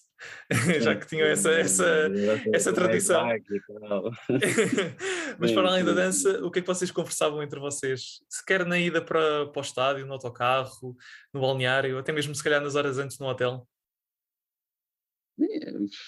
[0.83, 2.11] já que tinham essa essa,
[2.53, 3.29] essa tradição.
[5.41, 8.23] Mas para além da dança, o que é que vocês conversavam entre vocês?
[8.29, 10.95] Se quer na ida para, para o estádio, no autocarro,
[11.33, 13.67] no balneário, até mesmo se calhar nas horas antes no hotel?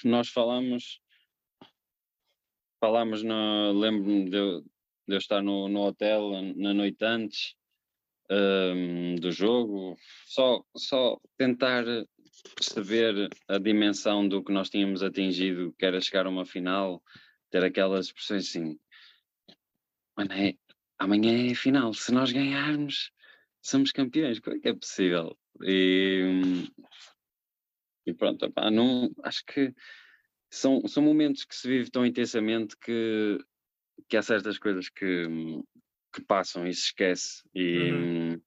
[0.04, 1.00] Nós falamos
[2.78, 4.64] falámos, lembro-me de, de,
[5.08, 7.54] eu estar no, no hotel na noite antes
[8.30, 11.84] um, do jogo, só, só tentar
[12.54, 17.02] perceber a dimensão do que nós tínhamos atingido, que era chegar a uma final,
[17.50, 18.78] ter aquelas expressões assim,
[20.30, 20.54] é,
[20.98, 23.10] amanhã é final, se nós ganharmos,
[23.62, 25.36] somos campeões, como é que é possível?
[25.62, 26.68] E,
[28.06, 29.74] e pronto, não, acho que
[30.50, 33.38] são, são momentos que se vive tão intensamente que,
[34.08, 35.26] que há certas coisas que,
[36.14, 38.40] que passam e se esquece e uhum.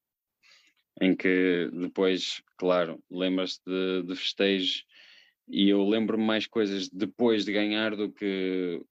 [1.01, 4.85] em que depois, claro, lembras-te de, de festejos
[5.47, 8.81] e eu lembro-me mais coisas depois de ganhar do que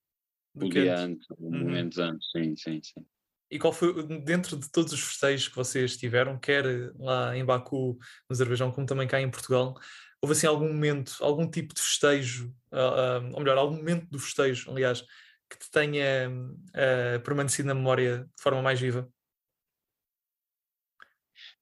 [0.55, 1.59] do o que dia antes, antes uhum.
[1.59, 3.07] momentos antes, sim, sim, sim.
[3.51, 6.65] E qual foi, dentro de todos os festejos que vocês tiveram, quer
[6.99, 7.97] lá em Baku,
[8.29, 9.79] no Azerbaijão, como também cá em Portugal,
[10.21, 14.19] houve assim algum momento, algum tipo de festejo, uh, uh, ou melhor, algum momento do
[14.19, 15.05] festejo, aliás,
[15.49, 19.09] que te tenha uh, permanecido na memória de forma mais viva?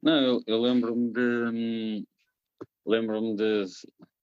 [0.02, 2.04] Não, eu, eu lembro-me de hum,
[2.86, 3.64] lembro-me de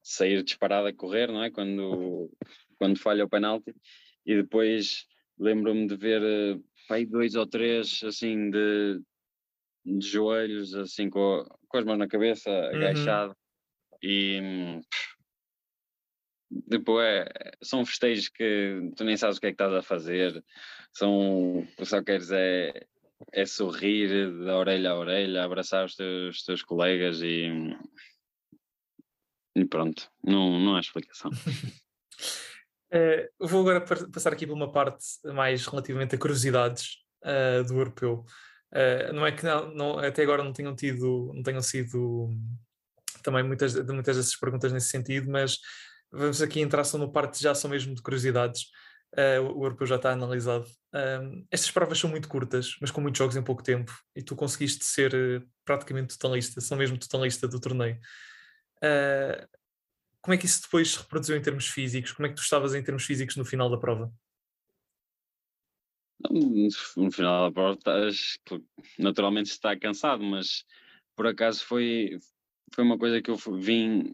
[0.04, 1.50] sair disparado a correr, não é?
[1.50, 2.32] Quando,
[2.78, 3.74] quando falha o penalti
[4.26, 5.06] e depois
[5.40, 9.02] lembro-me de ver pai, dois ou três assim de,
[9.86, 12.76] de joelhos, assim com, com as mãos na cabeça, uhum.
[12.76, 13.36] agachado
[14.04, 14.82] e
[16.52, 20.44] depois é, são festejos que tu nem sabes o que é que estás a fazer,
[20.94, 22.86] são, só queres é,
[23.32, 27.50] é sorrir da orelha a orelha, abraçar os teus, os teus colegas e,
[29.56, 31.32] e pronto, não, não há explicação.
[31.32, 38.26] uh, vou agora passar aqui para uma parte mais relativamente a curiosidades uh, do europeu.
[38.74, 42.30] Uh, não é que não, não, até agora não tenham tido, não tenham sido
[43.22, 45.60] também muitas, muitas dessas perguntas nesse sentido, mas
[46.12, 48.66] vamos aqui entrar só no parte já são mesmo de curiosidades.
[49.14, 50.66] Uh, o europeu já está analisado.
[50.94, 54.36] Uh, estas provas são muito curtas, mas com muitos jogos em pouco tempo, e tu
[54.36, 58.00] conseguiste ser uh, praticamente totalista, são mesmo totalista do torneio.
[60.22, 62.12] como é que isso depois se reproduziu em termos físicos?
[62.14, 64.12] Como é que tu estavas em termos físicos no final da prova?
[66.96, 68.38] No final da prova estás,
[68.98, 70.64] naturalmente está cansado, mas
[71.16, 72.18] por acaso foi,
[72.74, 74.14] foi uma coisa que eu vim,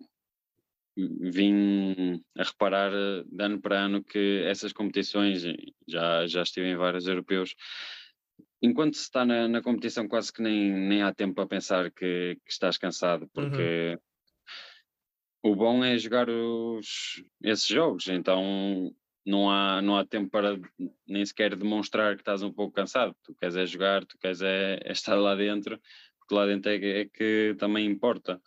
[0.98, 5.44] vim a reparar eh, de ano para ano que essas competições,
[5.88, 7.56] já, já estive em vários europeus,
[8.62, 12.38] enquanto se está na, na competição quase que nem, nem há tempo a pensar que,
[12.44, 13.98] que estás cansado, porque
[15.44, 15.52] uhum.
[15.52, 18.92] o bom é jogar os, esses jogos, então
[19.26, 20.60] não há, não há tempo para
[21.08, 24.80] nem sequer demonstrar que estás um pouco cansado, tu queres é jogar, tu queres é,
[24.84, 25.80] é estar lá dentro
[26.28, 28.42] porque lá dentro é, é que também importa.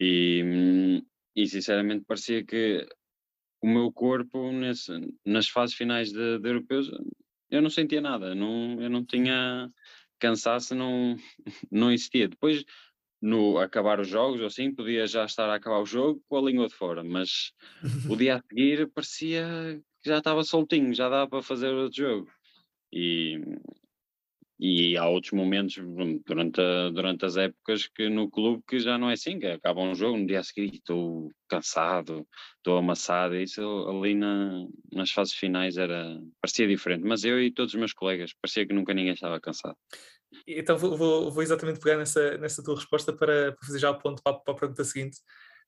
[0.00, 1.02] E,
[1.38, 2.84] e sinceramente parecia que
[3.62, 4.92] o meu corpo nesse,
[5.24, 6.90] nas fases finais de, de europeus
[7.48, 9.70] eu não sentia nada, não, eu não tinha
[10.18, 11.16] cansaço, não,
[11.70, 12.28] não existia.
[12.28, 12.64] Depois,
[13.22, 16.66] no acabar os jogos, assim, podia já estar a acabar o jogo com a língua
[16.66, 17.52] de fora, mas
[18.08, 22.30] o dia a seguir parecia que já estava soltinho, já dava para fazer outro jogo.
[22.92, 23.40] E,
[24.60, 25.76] e há outros momentos
[26.26, 29.80] durante, a, durante as épocas que no clube que já não é assim, que acaba
[29.80, 35.34] um jogo, no dia a seguir estou cansado, estou amassado, isso ali na, nas fases
[35.34, 39.14] finais era, parecia diferente, mas eu e todos os meus colegas, parecia que nunca ninguém
[39.14, 39.76] estava cansado.
[40.46, 43.98] Então vou, vou, vou exatamente pegar nessa, nessa tua resposta para, para fazer já o
[43.98, 45.18] ponto para, para a pergunta seguinte.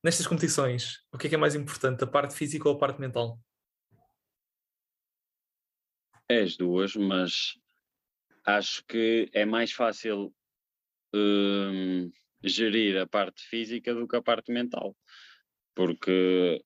[0.03, 3.01] Nestas competições, o que é que é mais importante, a parte física ou a parte
[3.01, 3.39] mental?
[6.29, 7.60] É as duas, mas
[8.45, 10.35] acho que é mais fácil
[11.15, 12.11] um,
[12.43, 14.97] gerir a parte física do que a parte mental.
[15.75, 16.63] Porque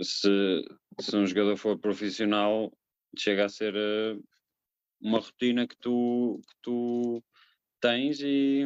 [0.00, 0.64] se,
[1.00, 2.72] se um jogador for profissional,
[3.16, 4.22] chega a ser uh,
[5.00, 7.22] uma rotina que tu, que tu
[7.80, 8.64] tens e,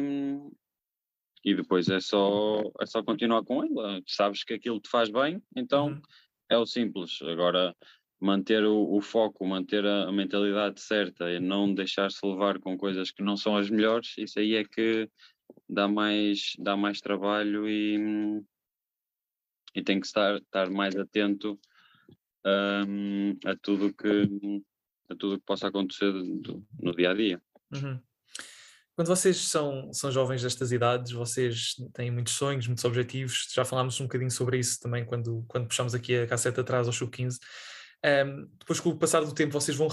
[1.43, 4.01] e depois é só, é só continuar com ela.
[4.07, 6.01] Sabes que aquilo te faz bem, então uhum.
[6.49, 7.21] é o simples.
[7.23, 7.75] Agora,
[8.19, 13.11] manter o, o foco, manter a, a, mentalidade certa e não deixar-se levar com coisas
[13.11, 15.09] que não são as melhores, isso aí é que
[15.69, 18.41] dá mais, dá mais trabalho e,
[19.75, 21.59] e tem que estar, estar mais atento
[22.45, 24.61] um, a tudo que
[25.09, 27.41] a tudo que possa acontecer do, no dia a dia.
[27.73, 27.99] Uhum.
[28.93, 33.99] Quando vocês são, são jovens destas idades, vocês têm muitos sonhos, muitos objetivos, já falámos
[34.01, 37.37] um bocadinho sobre isso também quando, quando puxámos aqui a casseta atrás ao Sub-15.
[38.05, 39.87] Um, depois, com o passar do tempo, vocês vão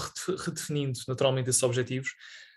[0.45, 2.11] redefinindo naturalmente esses objetivos,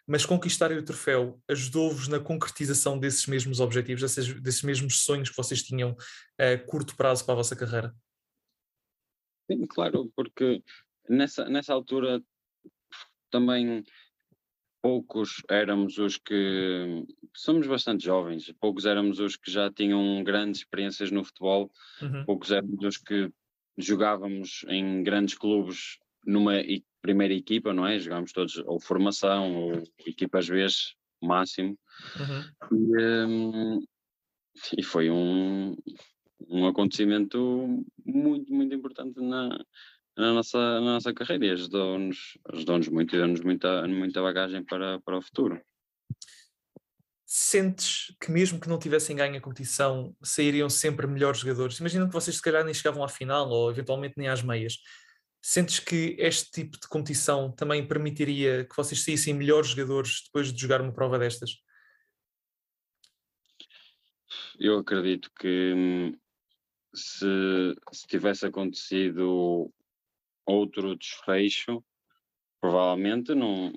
[0.06, 5.36] mas conquistarem o troféu ajudou-vos na concretização desses mesmos objetivos, desses, desses mesmos sonhos que
[5.36, 5.96] vocês tinham
[6.38, 7.94] a curto prazo para a vossa carreira?
[9.50, 10.62] Sim, claro, porque
[11.08, 12.22] nessa, nessa altura
[13.30, 13.84] também
[14.80, 21.10] poucos éramos os que somos bastante jovens, poucos éramos os que já tinham grandes experiências
[21.10, 21.70] no futebol,
[22.00, 22.24] uhum.
[22.24, 23.30] poucos éramos os que
[23.78, 26.54] jogávamos em grandes clubes numa
[27.00, 27.98] primeira equipa, não é?
[27.98, 31.78] Jogámos todos ou formação ou equipas vezes máximo.
[32.18, 32.96] Uhum.
[32.96, 33.80] E, um,
[34.76, 35.76] e, foi um,
[36.48, 39.48] um acontecimento muito, muito importante na,
[40.16, 45.00] na, nossa, na nossa carreira e ajudou-nos ajudou muito e deu-nos muita, muita bagagem para,
[45.00, 45.60] para o futuro.
[47.50, 51.78] Sentes que mesmo que não tivessem ganho a competição, sairiam sempre melhores jogadores?
[51.78, 54.74] Imagina que vocês se calhar nem chegavam à final ou eventualmente nem às meias.
[55.40, 60.60] Sentes que este tipo de competição também permitiria que vocês saíssem melhores jogadores depois de
[60.60, 61.52] jogar uma prova destas?
[64.60, 66.18] Eu acredito que hum,
[66.94, 69.72] se, se tivesse acontecido
[70.44, 71.82] outro desfecho,
[72.60, 73.72] provavelmente não.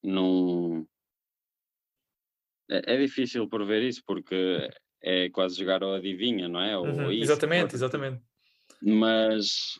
[0.00, 0.86] não
[2.70, 4.70] é, é difícil prever isso porque
[5.02, 6.78] é quase jogar ao adivinha, não é?
[6.78, 8.22] Uhum, isso, exatamente, exatamente.
[8.80, 9.78] Mas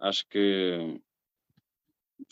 [0.00, 1.00] acho que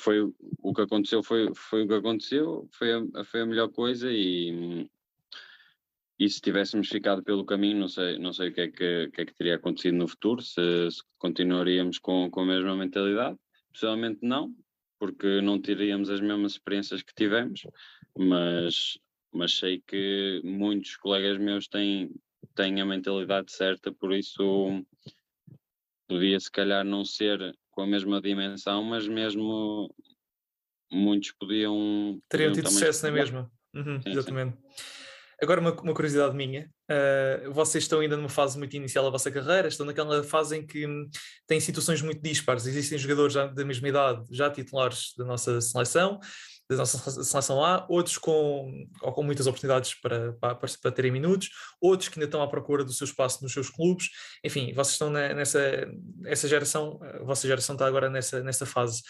[0.00, 0.22] foi
[0.58, 4.88] o que aconteceu, foi, foi o que aconteceu, foi a, foi a melhor coisa e,
[6.18, 9.20] e se tivéssemos ficado pelo caminho, não sei, não sei o que é que, que,
[9.20, 13.36] é que teria acontecido no futuro, se, se, continuaríamos com, com a mesma mentalidade.
[13.72, 14.54] Pessoalmente não,
[14.98, 17.66] porque não teríamos as mesmas experiências que tivemos,
[18.16, 18.98] mas,
[19.32, 22.10] mas sei que muitos colegas meus têm,
[22.54, 24.84] têm a mentalidade certa, por isso
[26.06, 29.92] podia se calhar não ser com a mesma dimensão, mas mesmo
[30.90, 32.20] muitos podiam.
[32.28, 33.50] Teriam tido sucesso na mesma.
[33.74, 34.56] Uhum, sim, exatamente.
[34.56, 35.02] Sim.
[35.42, 39.30] Agora, uma, uma, curiosidade minha: uh, vocês estão ainda numa fase muito inicial da vossa
[39.30, 41.08] carreira, estão naquela fase em que hum,
[41.48, 42.66] têm situações muito dispares.
[42.66, 46.20] Existem jogadores já da mesma idade, já titulares da nossa seleção,
[46.68, 51.50] da nossa seleção A, outros com, ou com muitas oportunidades para, para, para, terem minutos,
[51.80, 54.08] outros que ainda estão à procura do seu espaço nos seus clubes.
[54.44, 55.60] Enfim, vocês estão nessa
[56.24, 59.02] essa geração, a vossa geração está agora nessa, nessa fase.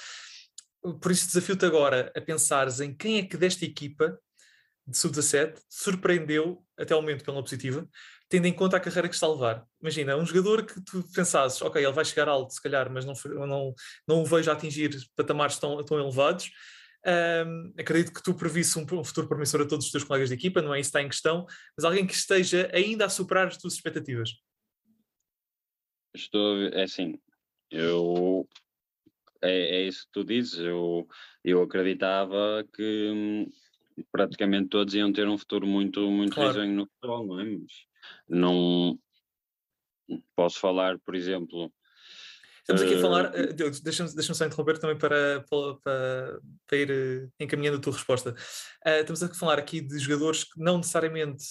[1.00, 4.18] Por isso, desafio-te agora a pensares em quem é que desta equipa
[4.86, 7.88] de sub-17 surpreendeu até o momento pela positiva,
[8.28, 9.64] tendo em conta a carreira que está a levar.
[9.80, 13.14] Imagina, um jogador que tu pensasses, ok, ele vai chegar alto se calhar, mas não,
[13.46, 13.74] não,
[14.08, 16.50] não o vejo a atingir patamares tão, tão elevados,
[17.06, 20.34] um, acredito que tu previsse um, um, futuro promissor a todos os teus colegas de
[20.34, 21.46] equipa, não é isso que está em questão,
[21.76, 24.30] mas alguém que esteja ainda a superar as tuas expectativas.
[26.14, 27.18] Estou, é assim,
[27.70, 28.46] eu
[29.42, 31.08] é, é isso que tu dizes, eu,
[31.44, 33.50] eu acreditava que hum,
[34.10, 36.50] praticamente todos iam ter um futuro muito, muito claro.
[36.50, 37.44] risonho no futebol, não é?
[37.44, 37.72] Mas
[38.28, 38.98] não
[40.36, 41.72] posso falar, por exemplo,
[42.62, 47.28] Estamos aqui a falar, uh, deixa-me deixa só interromper também para, para, para, ir eh,
[47.40, 48.30] encaminhando a tua resposta.
[48.86, 51.44] Uh, estamos a falar aqui de jogadores que não necessariamente,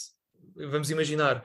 [0.55, 1.43] vamos imaginar,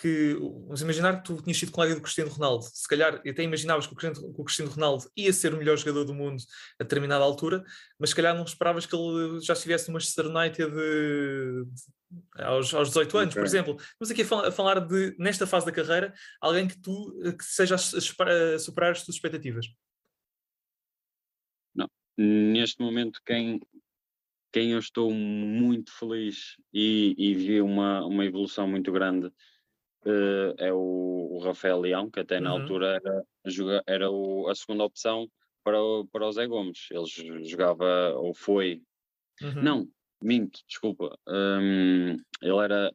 [0.00, 3.86] que vamos imaginar que tu tinhas sido colega do Cristiano Ronaldo, se calhar até imaginavas
[3.86, 6.42] que o, Cristiano, que o Cristiano Ronaldo ia ser o melhor jogador do mundo
[6.80, 7.62] a determinada altura,
[8.00, 11.82] mas se calhar não esperavas que ele já estivesse no Manchester United de, de,
[12.34, 13.42] aos, aos 18 anos, okay.
[13.42, 13.76] por exemplo.
[13.78, 17.74] Estamos aqui a, a, falar de, nesta fase da carreira, alguém que tu que seja
[17.74, 19.66] a, a superar as tuas expectativas.
[21.74, 23.60] Não, neste momento quem,
[24.52, 29.26] quem eu estou muito feliz e, e vi uma, uma evolução muito grande
[30.06, 32.62] uh, é o, o, Rafael Leão, que até na uhum.
[32.62, 35.28] altura era, era o, a segunda opção
[35.62, 36.88] para o, para o Zé Gomes.
[36.90, 38.82] Ele jogava, ou foi.
[39.42, 39.62] Uhum.
[39.62, 39.88] Não,
[40.22, 41.18] minto, desculpa.
[41.26, 42.92] Um, ele era.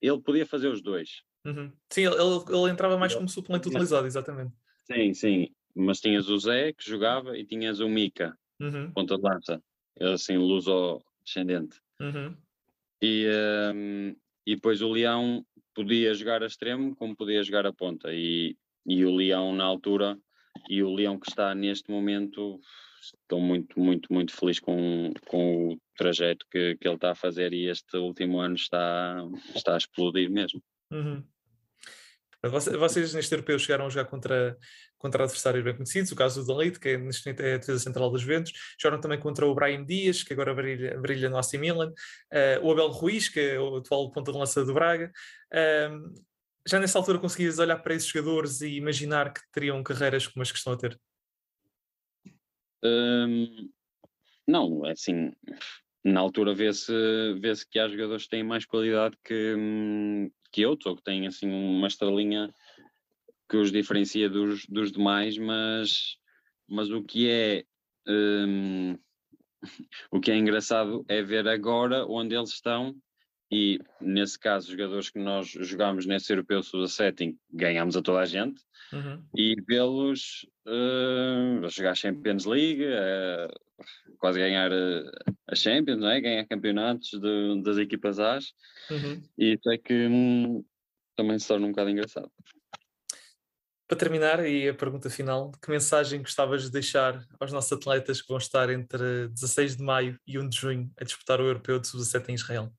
[0.00, 1.22] Ele podia fazer os dois.
[1.44, 1.72] Uhum.
[1.90, 4.52] Sim, ele, ele entrava mais como suplente utilizado, exatamente.
[4.84, 5.48] Sim, sim.
[5.74, 8.90] Mas tinhas o Zé que jogava e tinhas o Mica, uhum.
[8.92, 9.62] ponta de lança.
[9.96, 11.80] Ele assim, luso-descendente.
[12.00, 12.36] Uhum.
[13.00, 13.26] E,
[13.74, 15.44] um, e depois o Leão
[15.74, 20.18] podia jogar a extremo como podia jogar a ponta e, e o Leão na altura
[20.68, 22.60] e o Leão que está neste momento
[23.02, 27.52] estou muito, muito, muito feliz com, com o trajeto que, que ele está a fazer
[27.52, 29.16] e este último ano está,
[29.54, 30.62] está a explodir mesmo.
[30.90, 31.24] Uhum.
[32.44, 34.58] Vocês neste europeu chegaram a jogar contra,
[34.98, 37.78] contra adversários bem conhecidos, o caso do Dalite, que é, neste momento é a defesa
[37.78, 41.52] central dos Ventos, jogaram também contra o Brian Dias, que agora brilha, brilha no AC
[41.52, 45.12] Milan, uh, o Abel Ruiz, que é o atual ponta de lança do Braga.
[45.54, 46.12] Uh,
[46.66, 50.50] já nessa altura conseguias olhar para esses jogadores e imaginar que teriam carreiras como as
[50.50, 50.98] que estão a ter?
[52.84, 53.70] Um,
[54.46, 55.32] não, assim,
[56.04, 56.92] na altura vê-se
[57.38, 61.26] vê que há jogadores que têm mais qualidade que, hum, que outros, ou que têm
[61.26, 62.52] assim uma estrelinha
[63.48, 66.16] que os diferencia dos, dos demais, mas,
[66.68, 67.64] mas o que é
[68.08, 68.98] um,
[70.10, 72.94] o que é engraçado é ver agora onde eles estão
[73.52, 78.62] e nesse caso, jogadores que nós jogámos nesse europeu sub-17 ganhámos a toda a gente,
[78.90, 79.22] uhum.
[79.36, 86.18] e vê-los uh, jogar Champions League, uh, quase ganhar uh, a Champions, não é?
[86.22, 88.54] ganhar campeonatos de, das equipas A's,
[88.90, 89.22] uhum.
[89.36, 90.64] e isso é que hum,
[91.14, 92.32] também se torna um bocado engraçado.
[93.86, 98.28] Para terminar, e a pergunta final, que mensagem gostavas de deixar aos nossos atletas que
[98.28, 101.88] vão estar entre 16 de maio e 1 de junho a disputar o Europeu de
[101.88, 102.72] Sub-17 em Israel?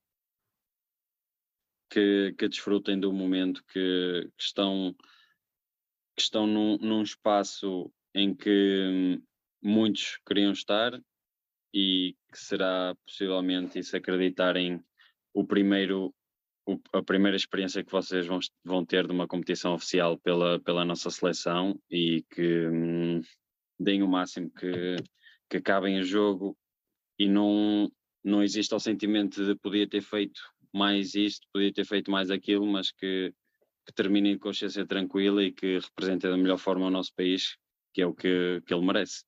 [1.90, 4.94] Que, que desfrutem do momento, que, que estão,
[6.16, 9.20] que estão num, num espaço em que
[9.62, 11.00] muitos queriam estar
[11.72, 14.82] e que será possivelmente, e se acreditarem,
[15.32, 16.14] o primeiro
[16.92, 21.10] a primeira experiência que vocês vão, vão ter de uma competição oficial pela, pela nossa
[21.10, 23.20] seleção e que hum,
[23.78, 24.96] deem o máximo que,
[25.50, 26.56] que acabem o jogo
[27.18, 27.90] e não,
[28.24, 30.40] não exista o sentimento de podia ter feito
[30.76, 33.32] mais isto, podia ter feito mais aquilo, mas que,
[33.86, 37.56] que terminem de consciência tranquila e que representem da melhor forma o nosso país,
[37.92, 39.22] que é o que, que ele merece.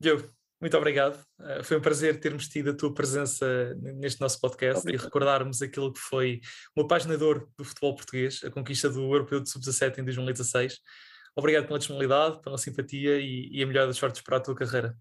[0.00, 0.30] Diogo,
[0.60, 1.22] muito obrigado.
[1.38, 5.02] Uh, foi um prazer termos tido a tua presença neste nosso podcast obrigado.
[5.02, 6.40] e recordarmos aquilo que foi
[6.74, 10.80] o apaixonador do futebol português, a conquista do Europeu de Sub-17 em 2016.
[11.36, 14.96] Obrigado pela disponibilidade, pela simpatia e, e a melhor das sortes para a tua carreira.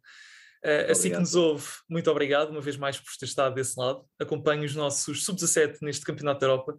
[0.65, 4.03] Uh, assim que nos ouve, muito obrigado uma vez mais por ter estado desse lado.
[4.19, 6.75] Acompanhe os nossos Sub-17 neste Campeonato da Europa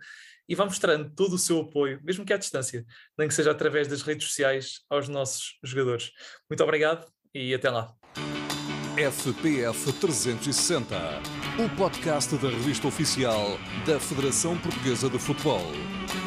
[0.49, 2.85] e vá mostrando todo o seu apoio, mesmo que à distância,
[3.17, 6.11] nem que seja através das redes sociais, aos nossos jogadores.
[6.51, 7.95] Muito obrigado e até lá.
[8.97, 10.97] FPF 360,
[11.59, 15.73] o podcast da revista oficial da Federação Portuguesa de Futebol.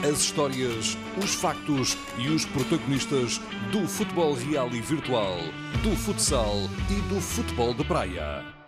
[0.04, 3.40] As histórias, os factos e os protagonistas
[3.72, 5.38] do futebol real e virtual,
[5.84, 6.56] do futsal
[6.90, 8.59] e do futebol de praia.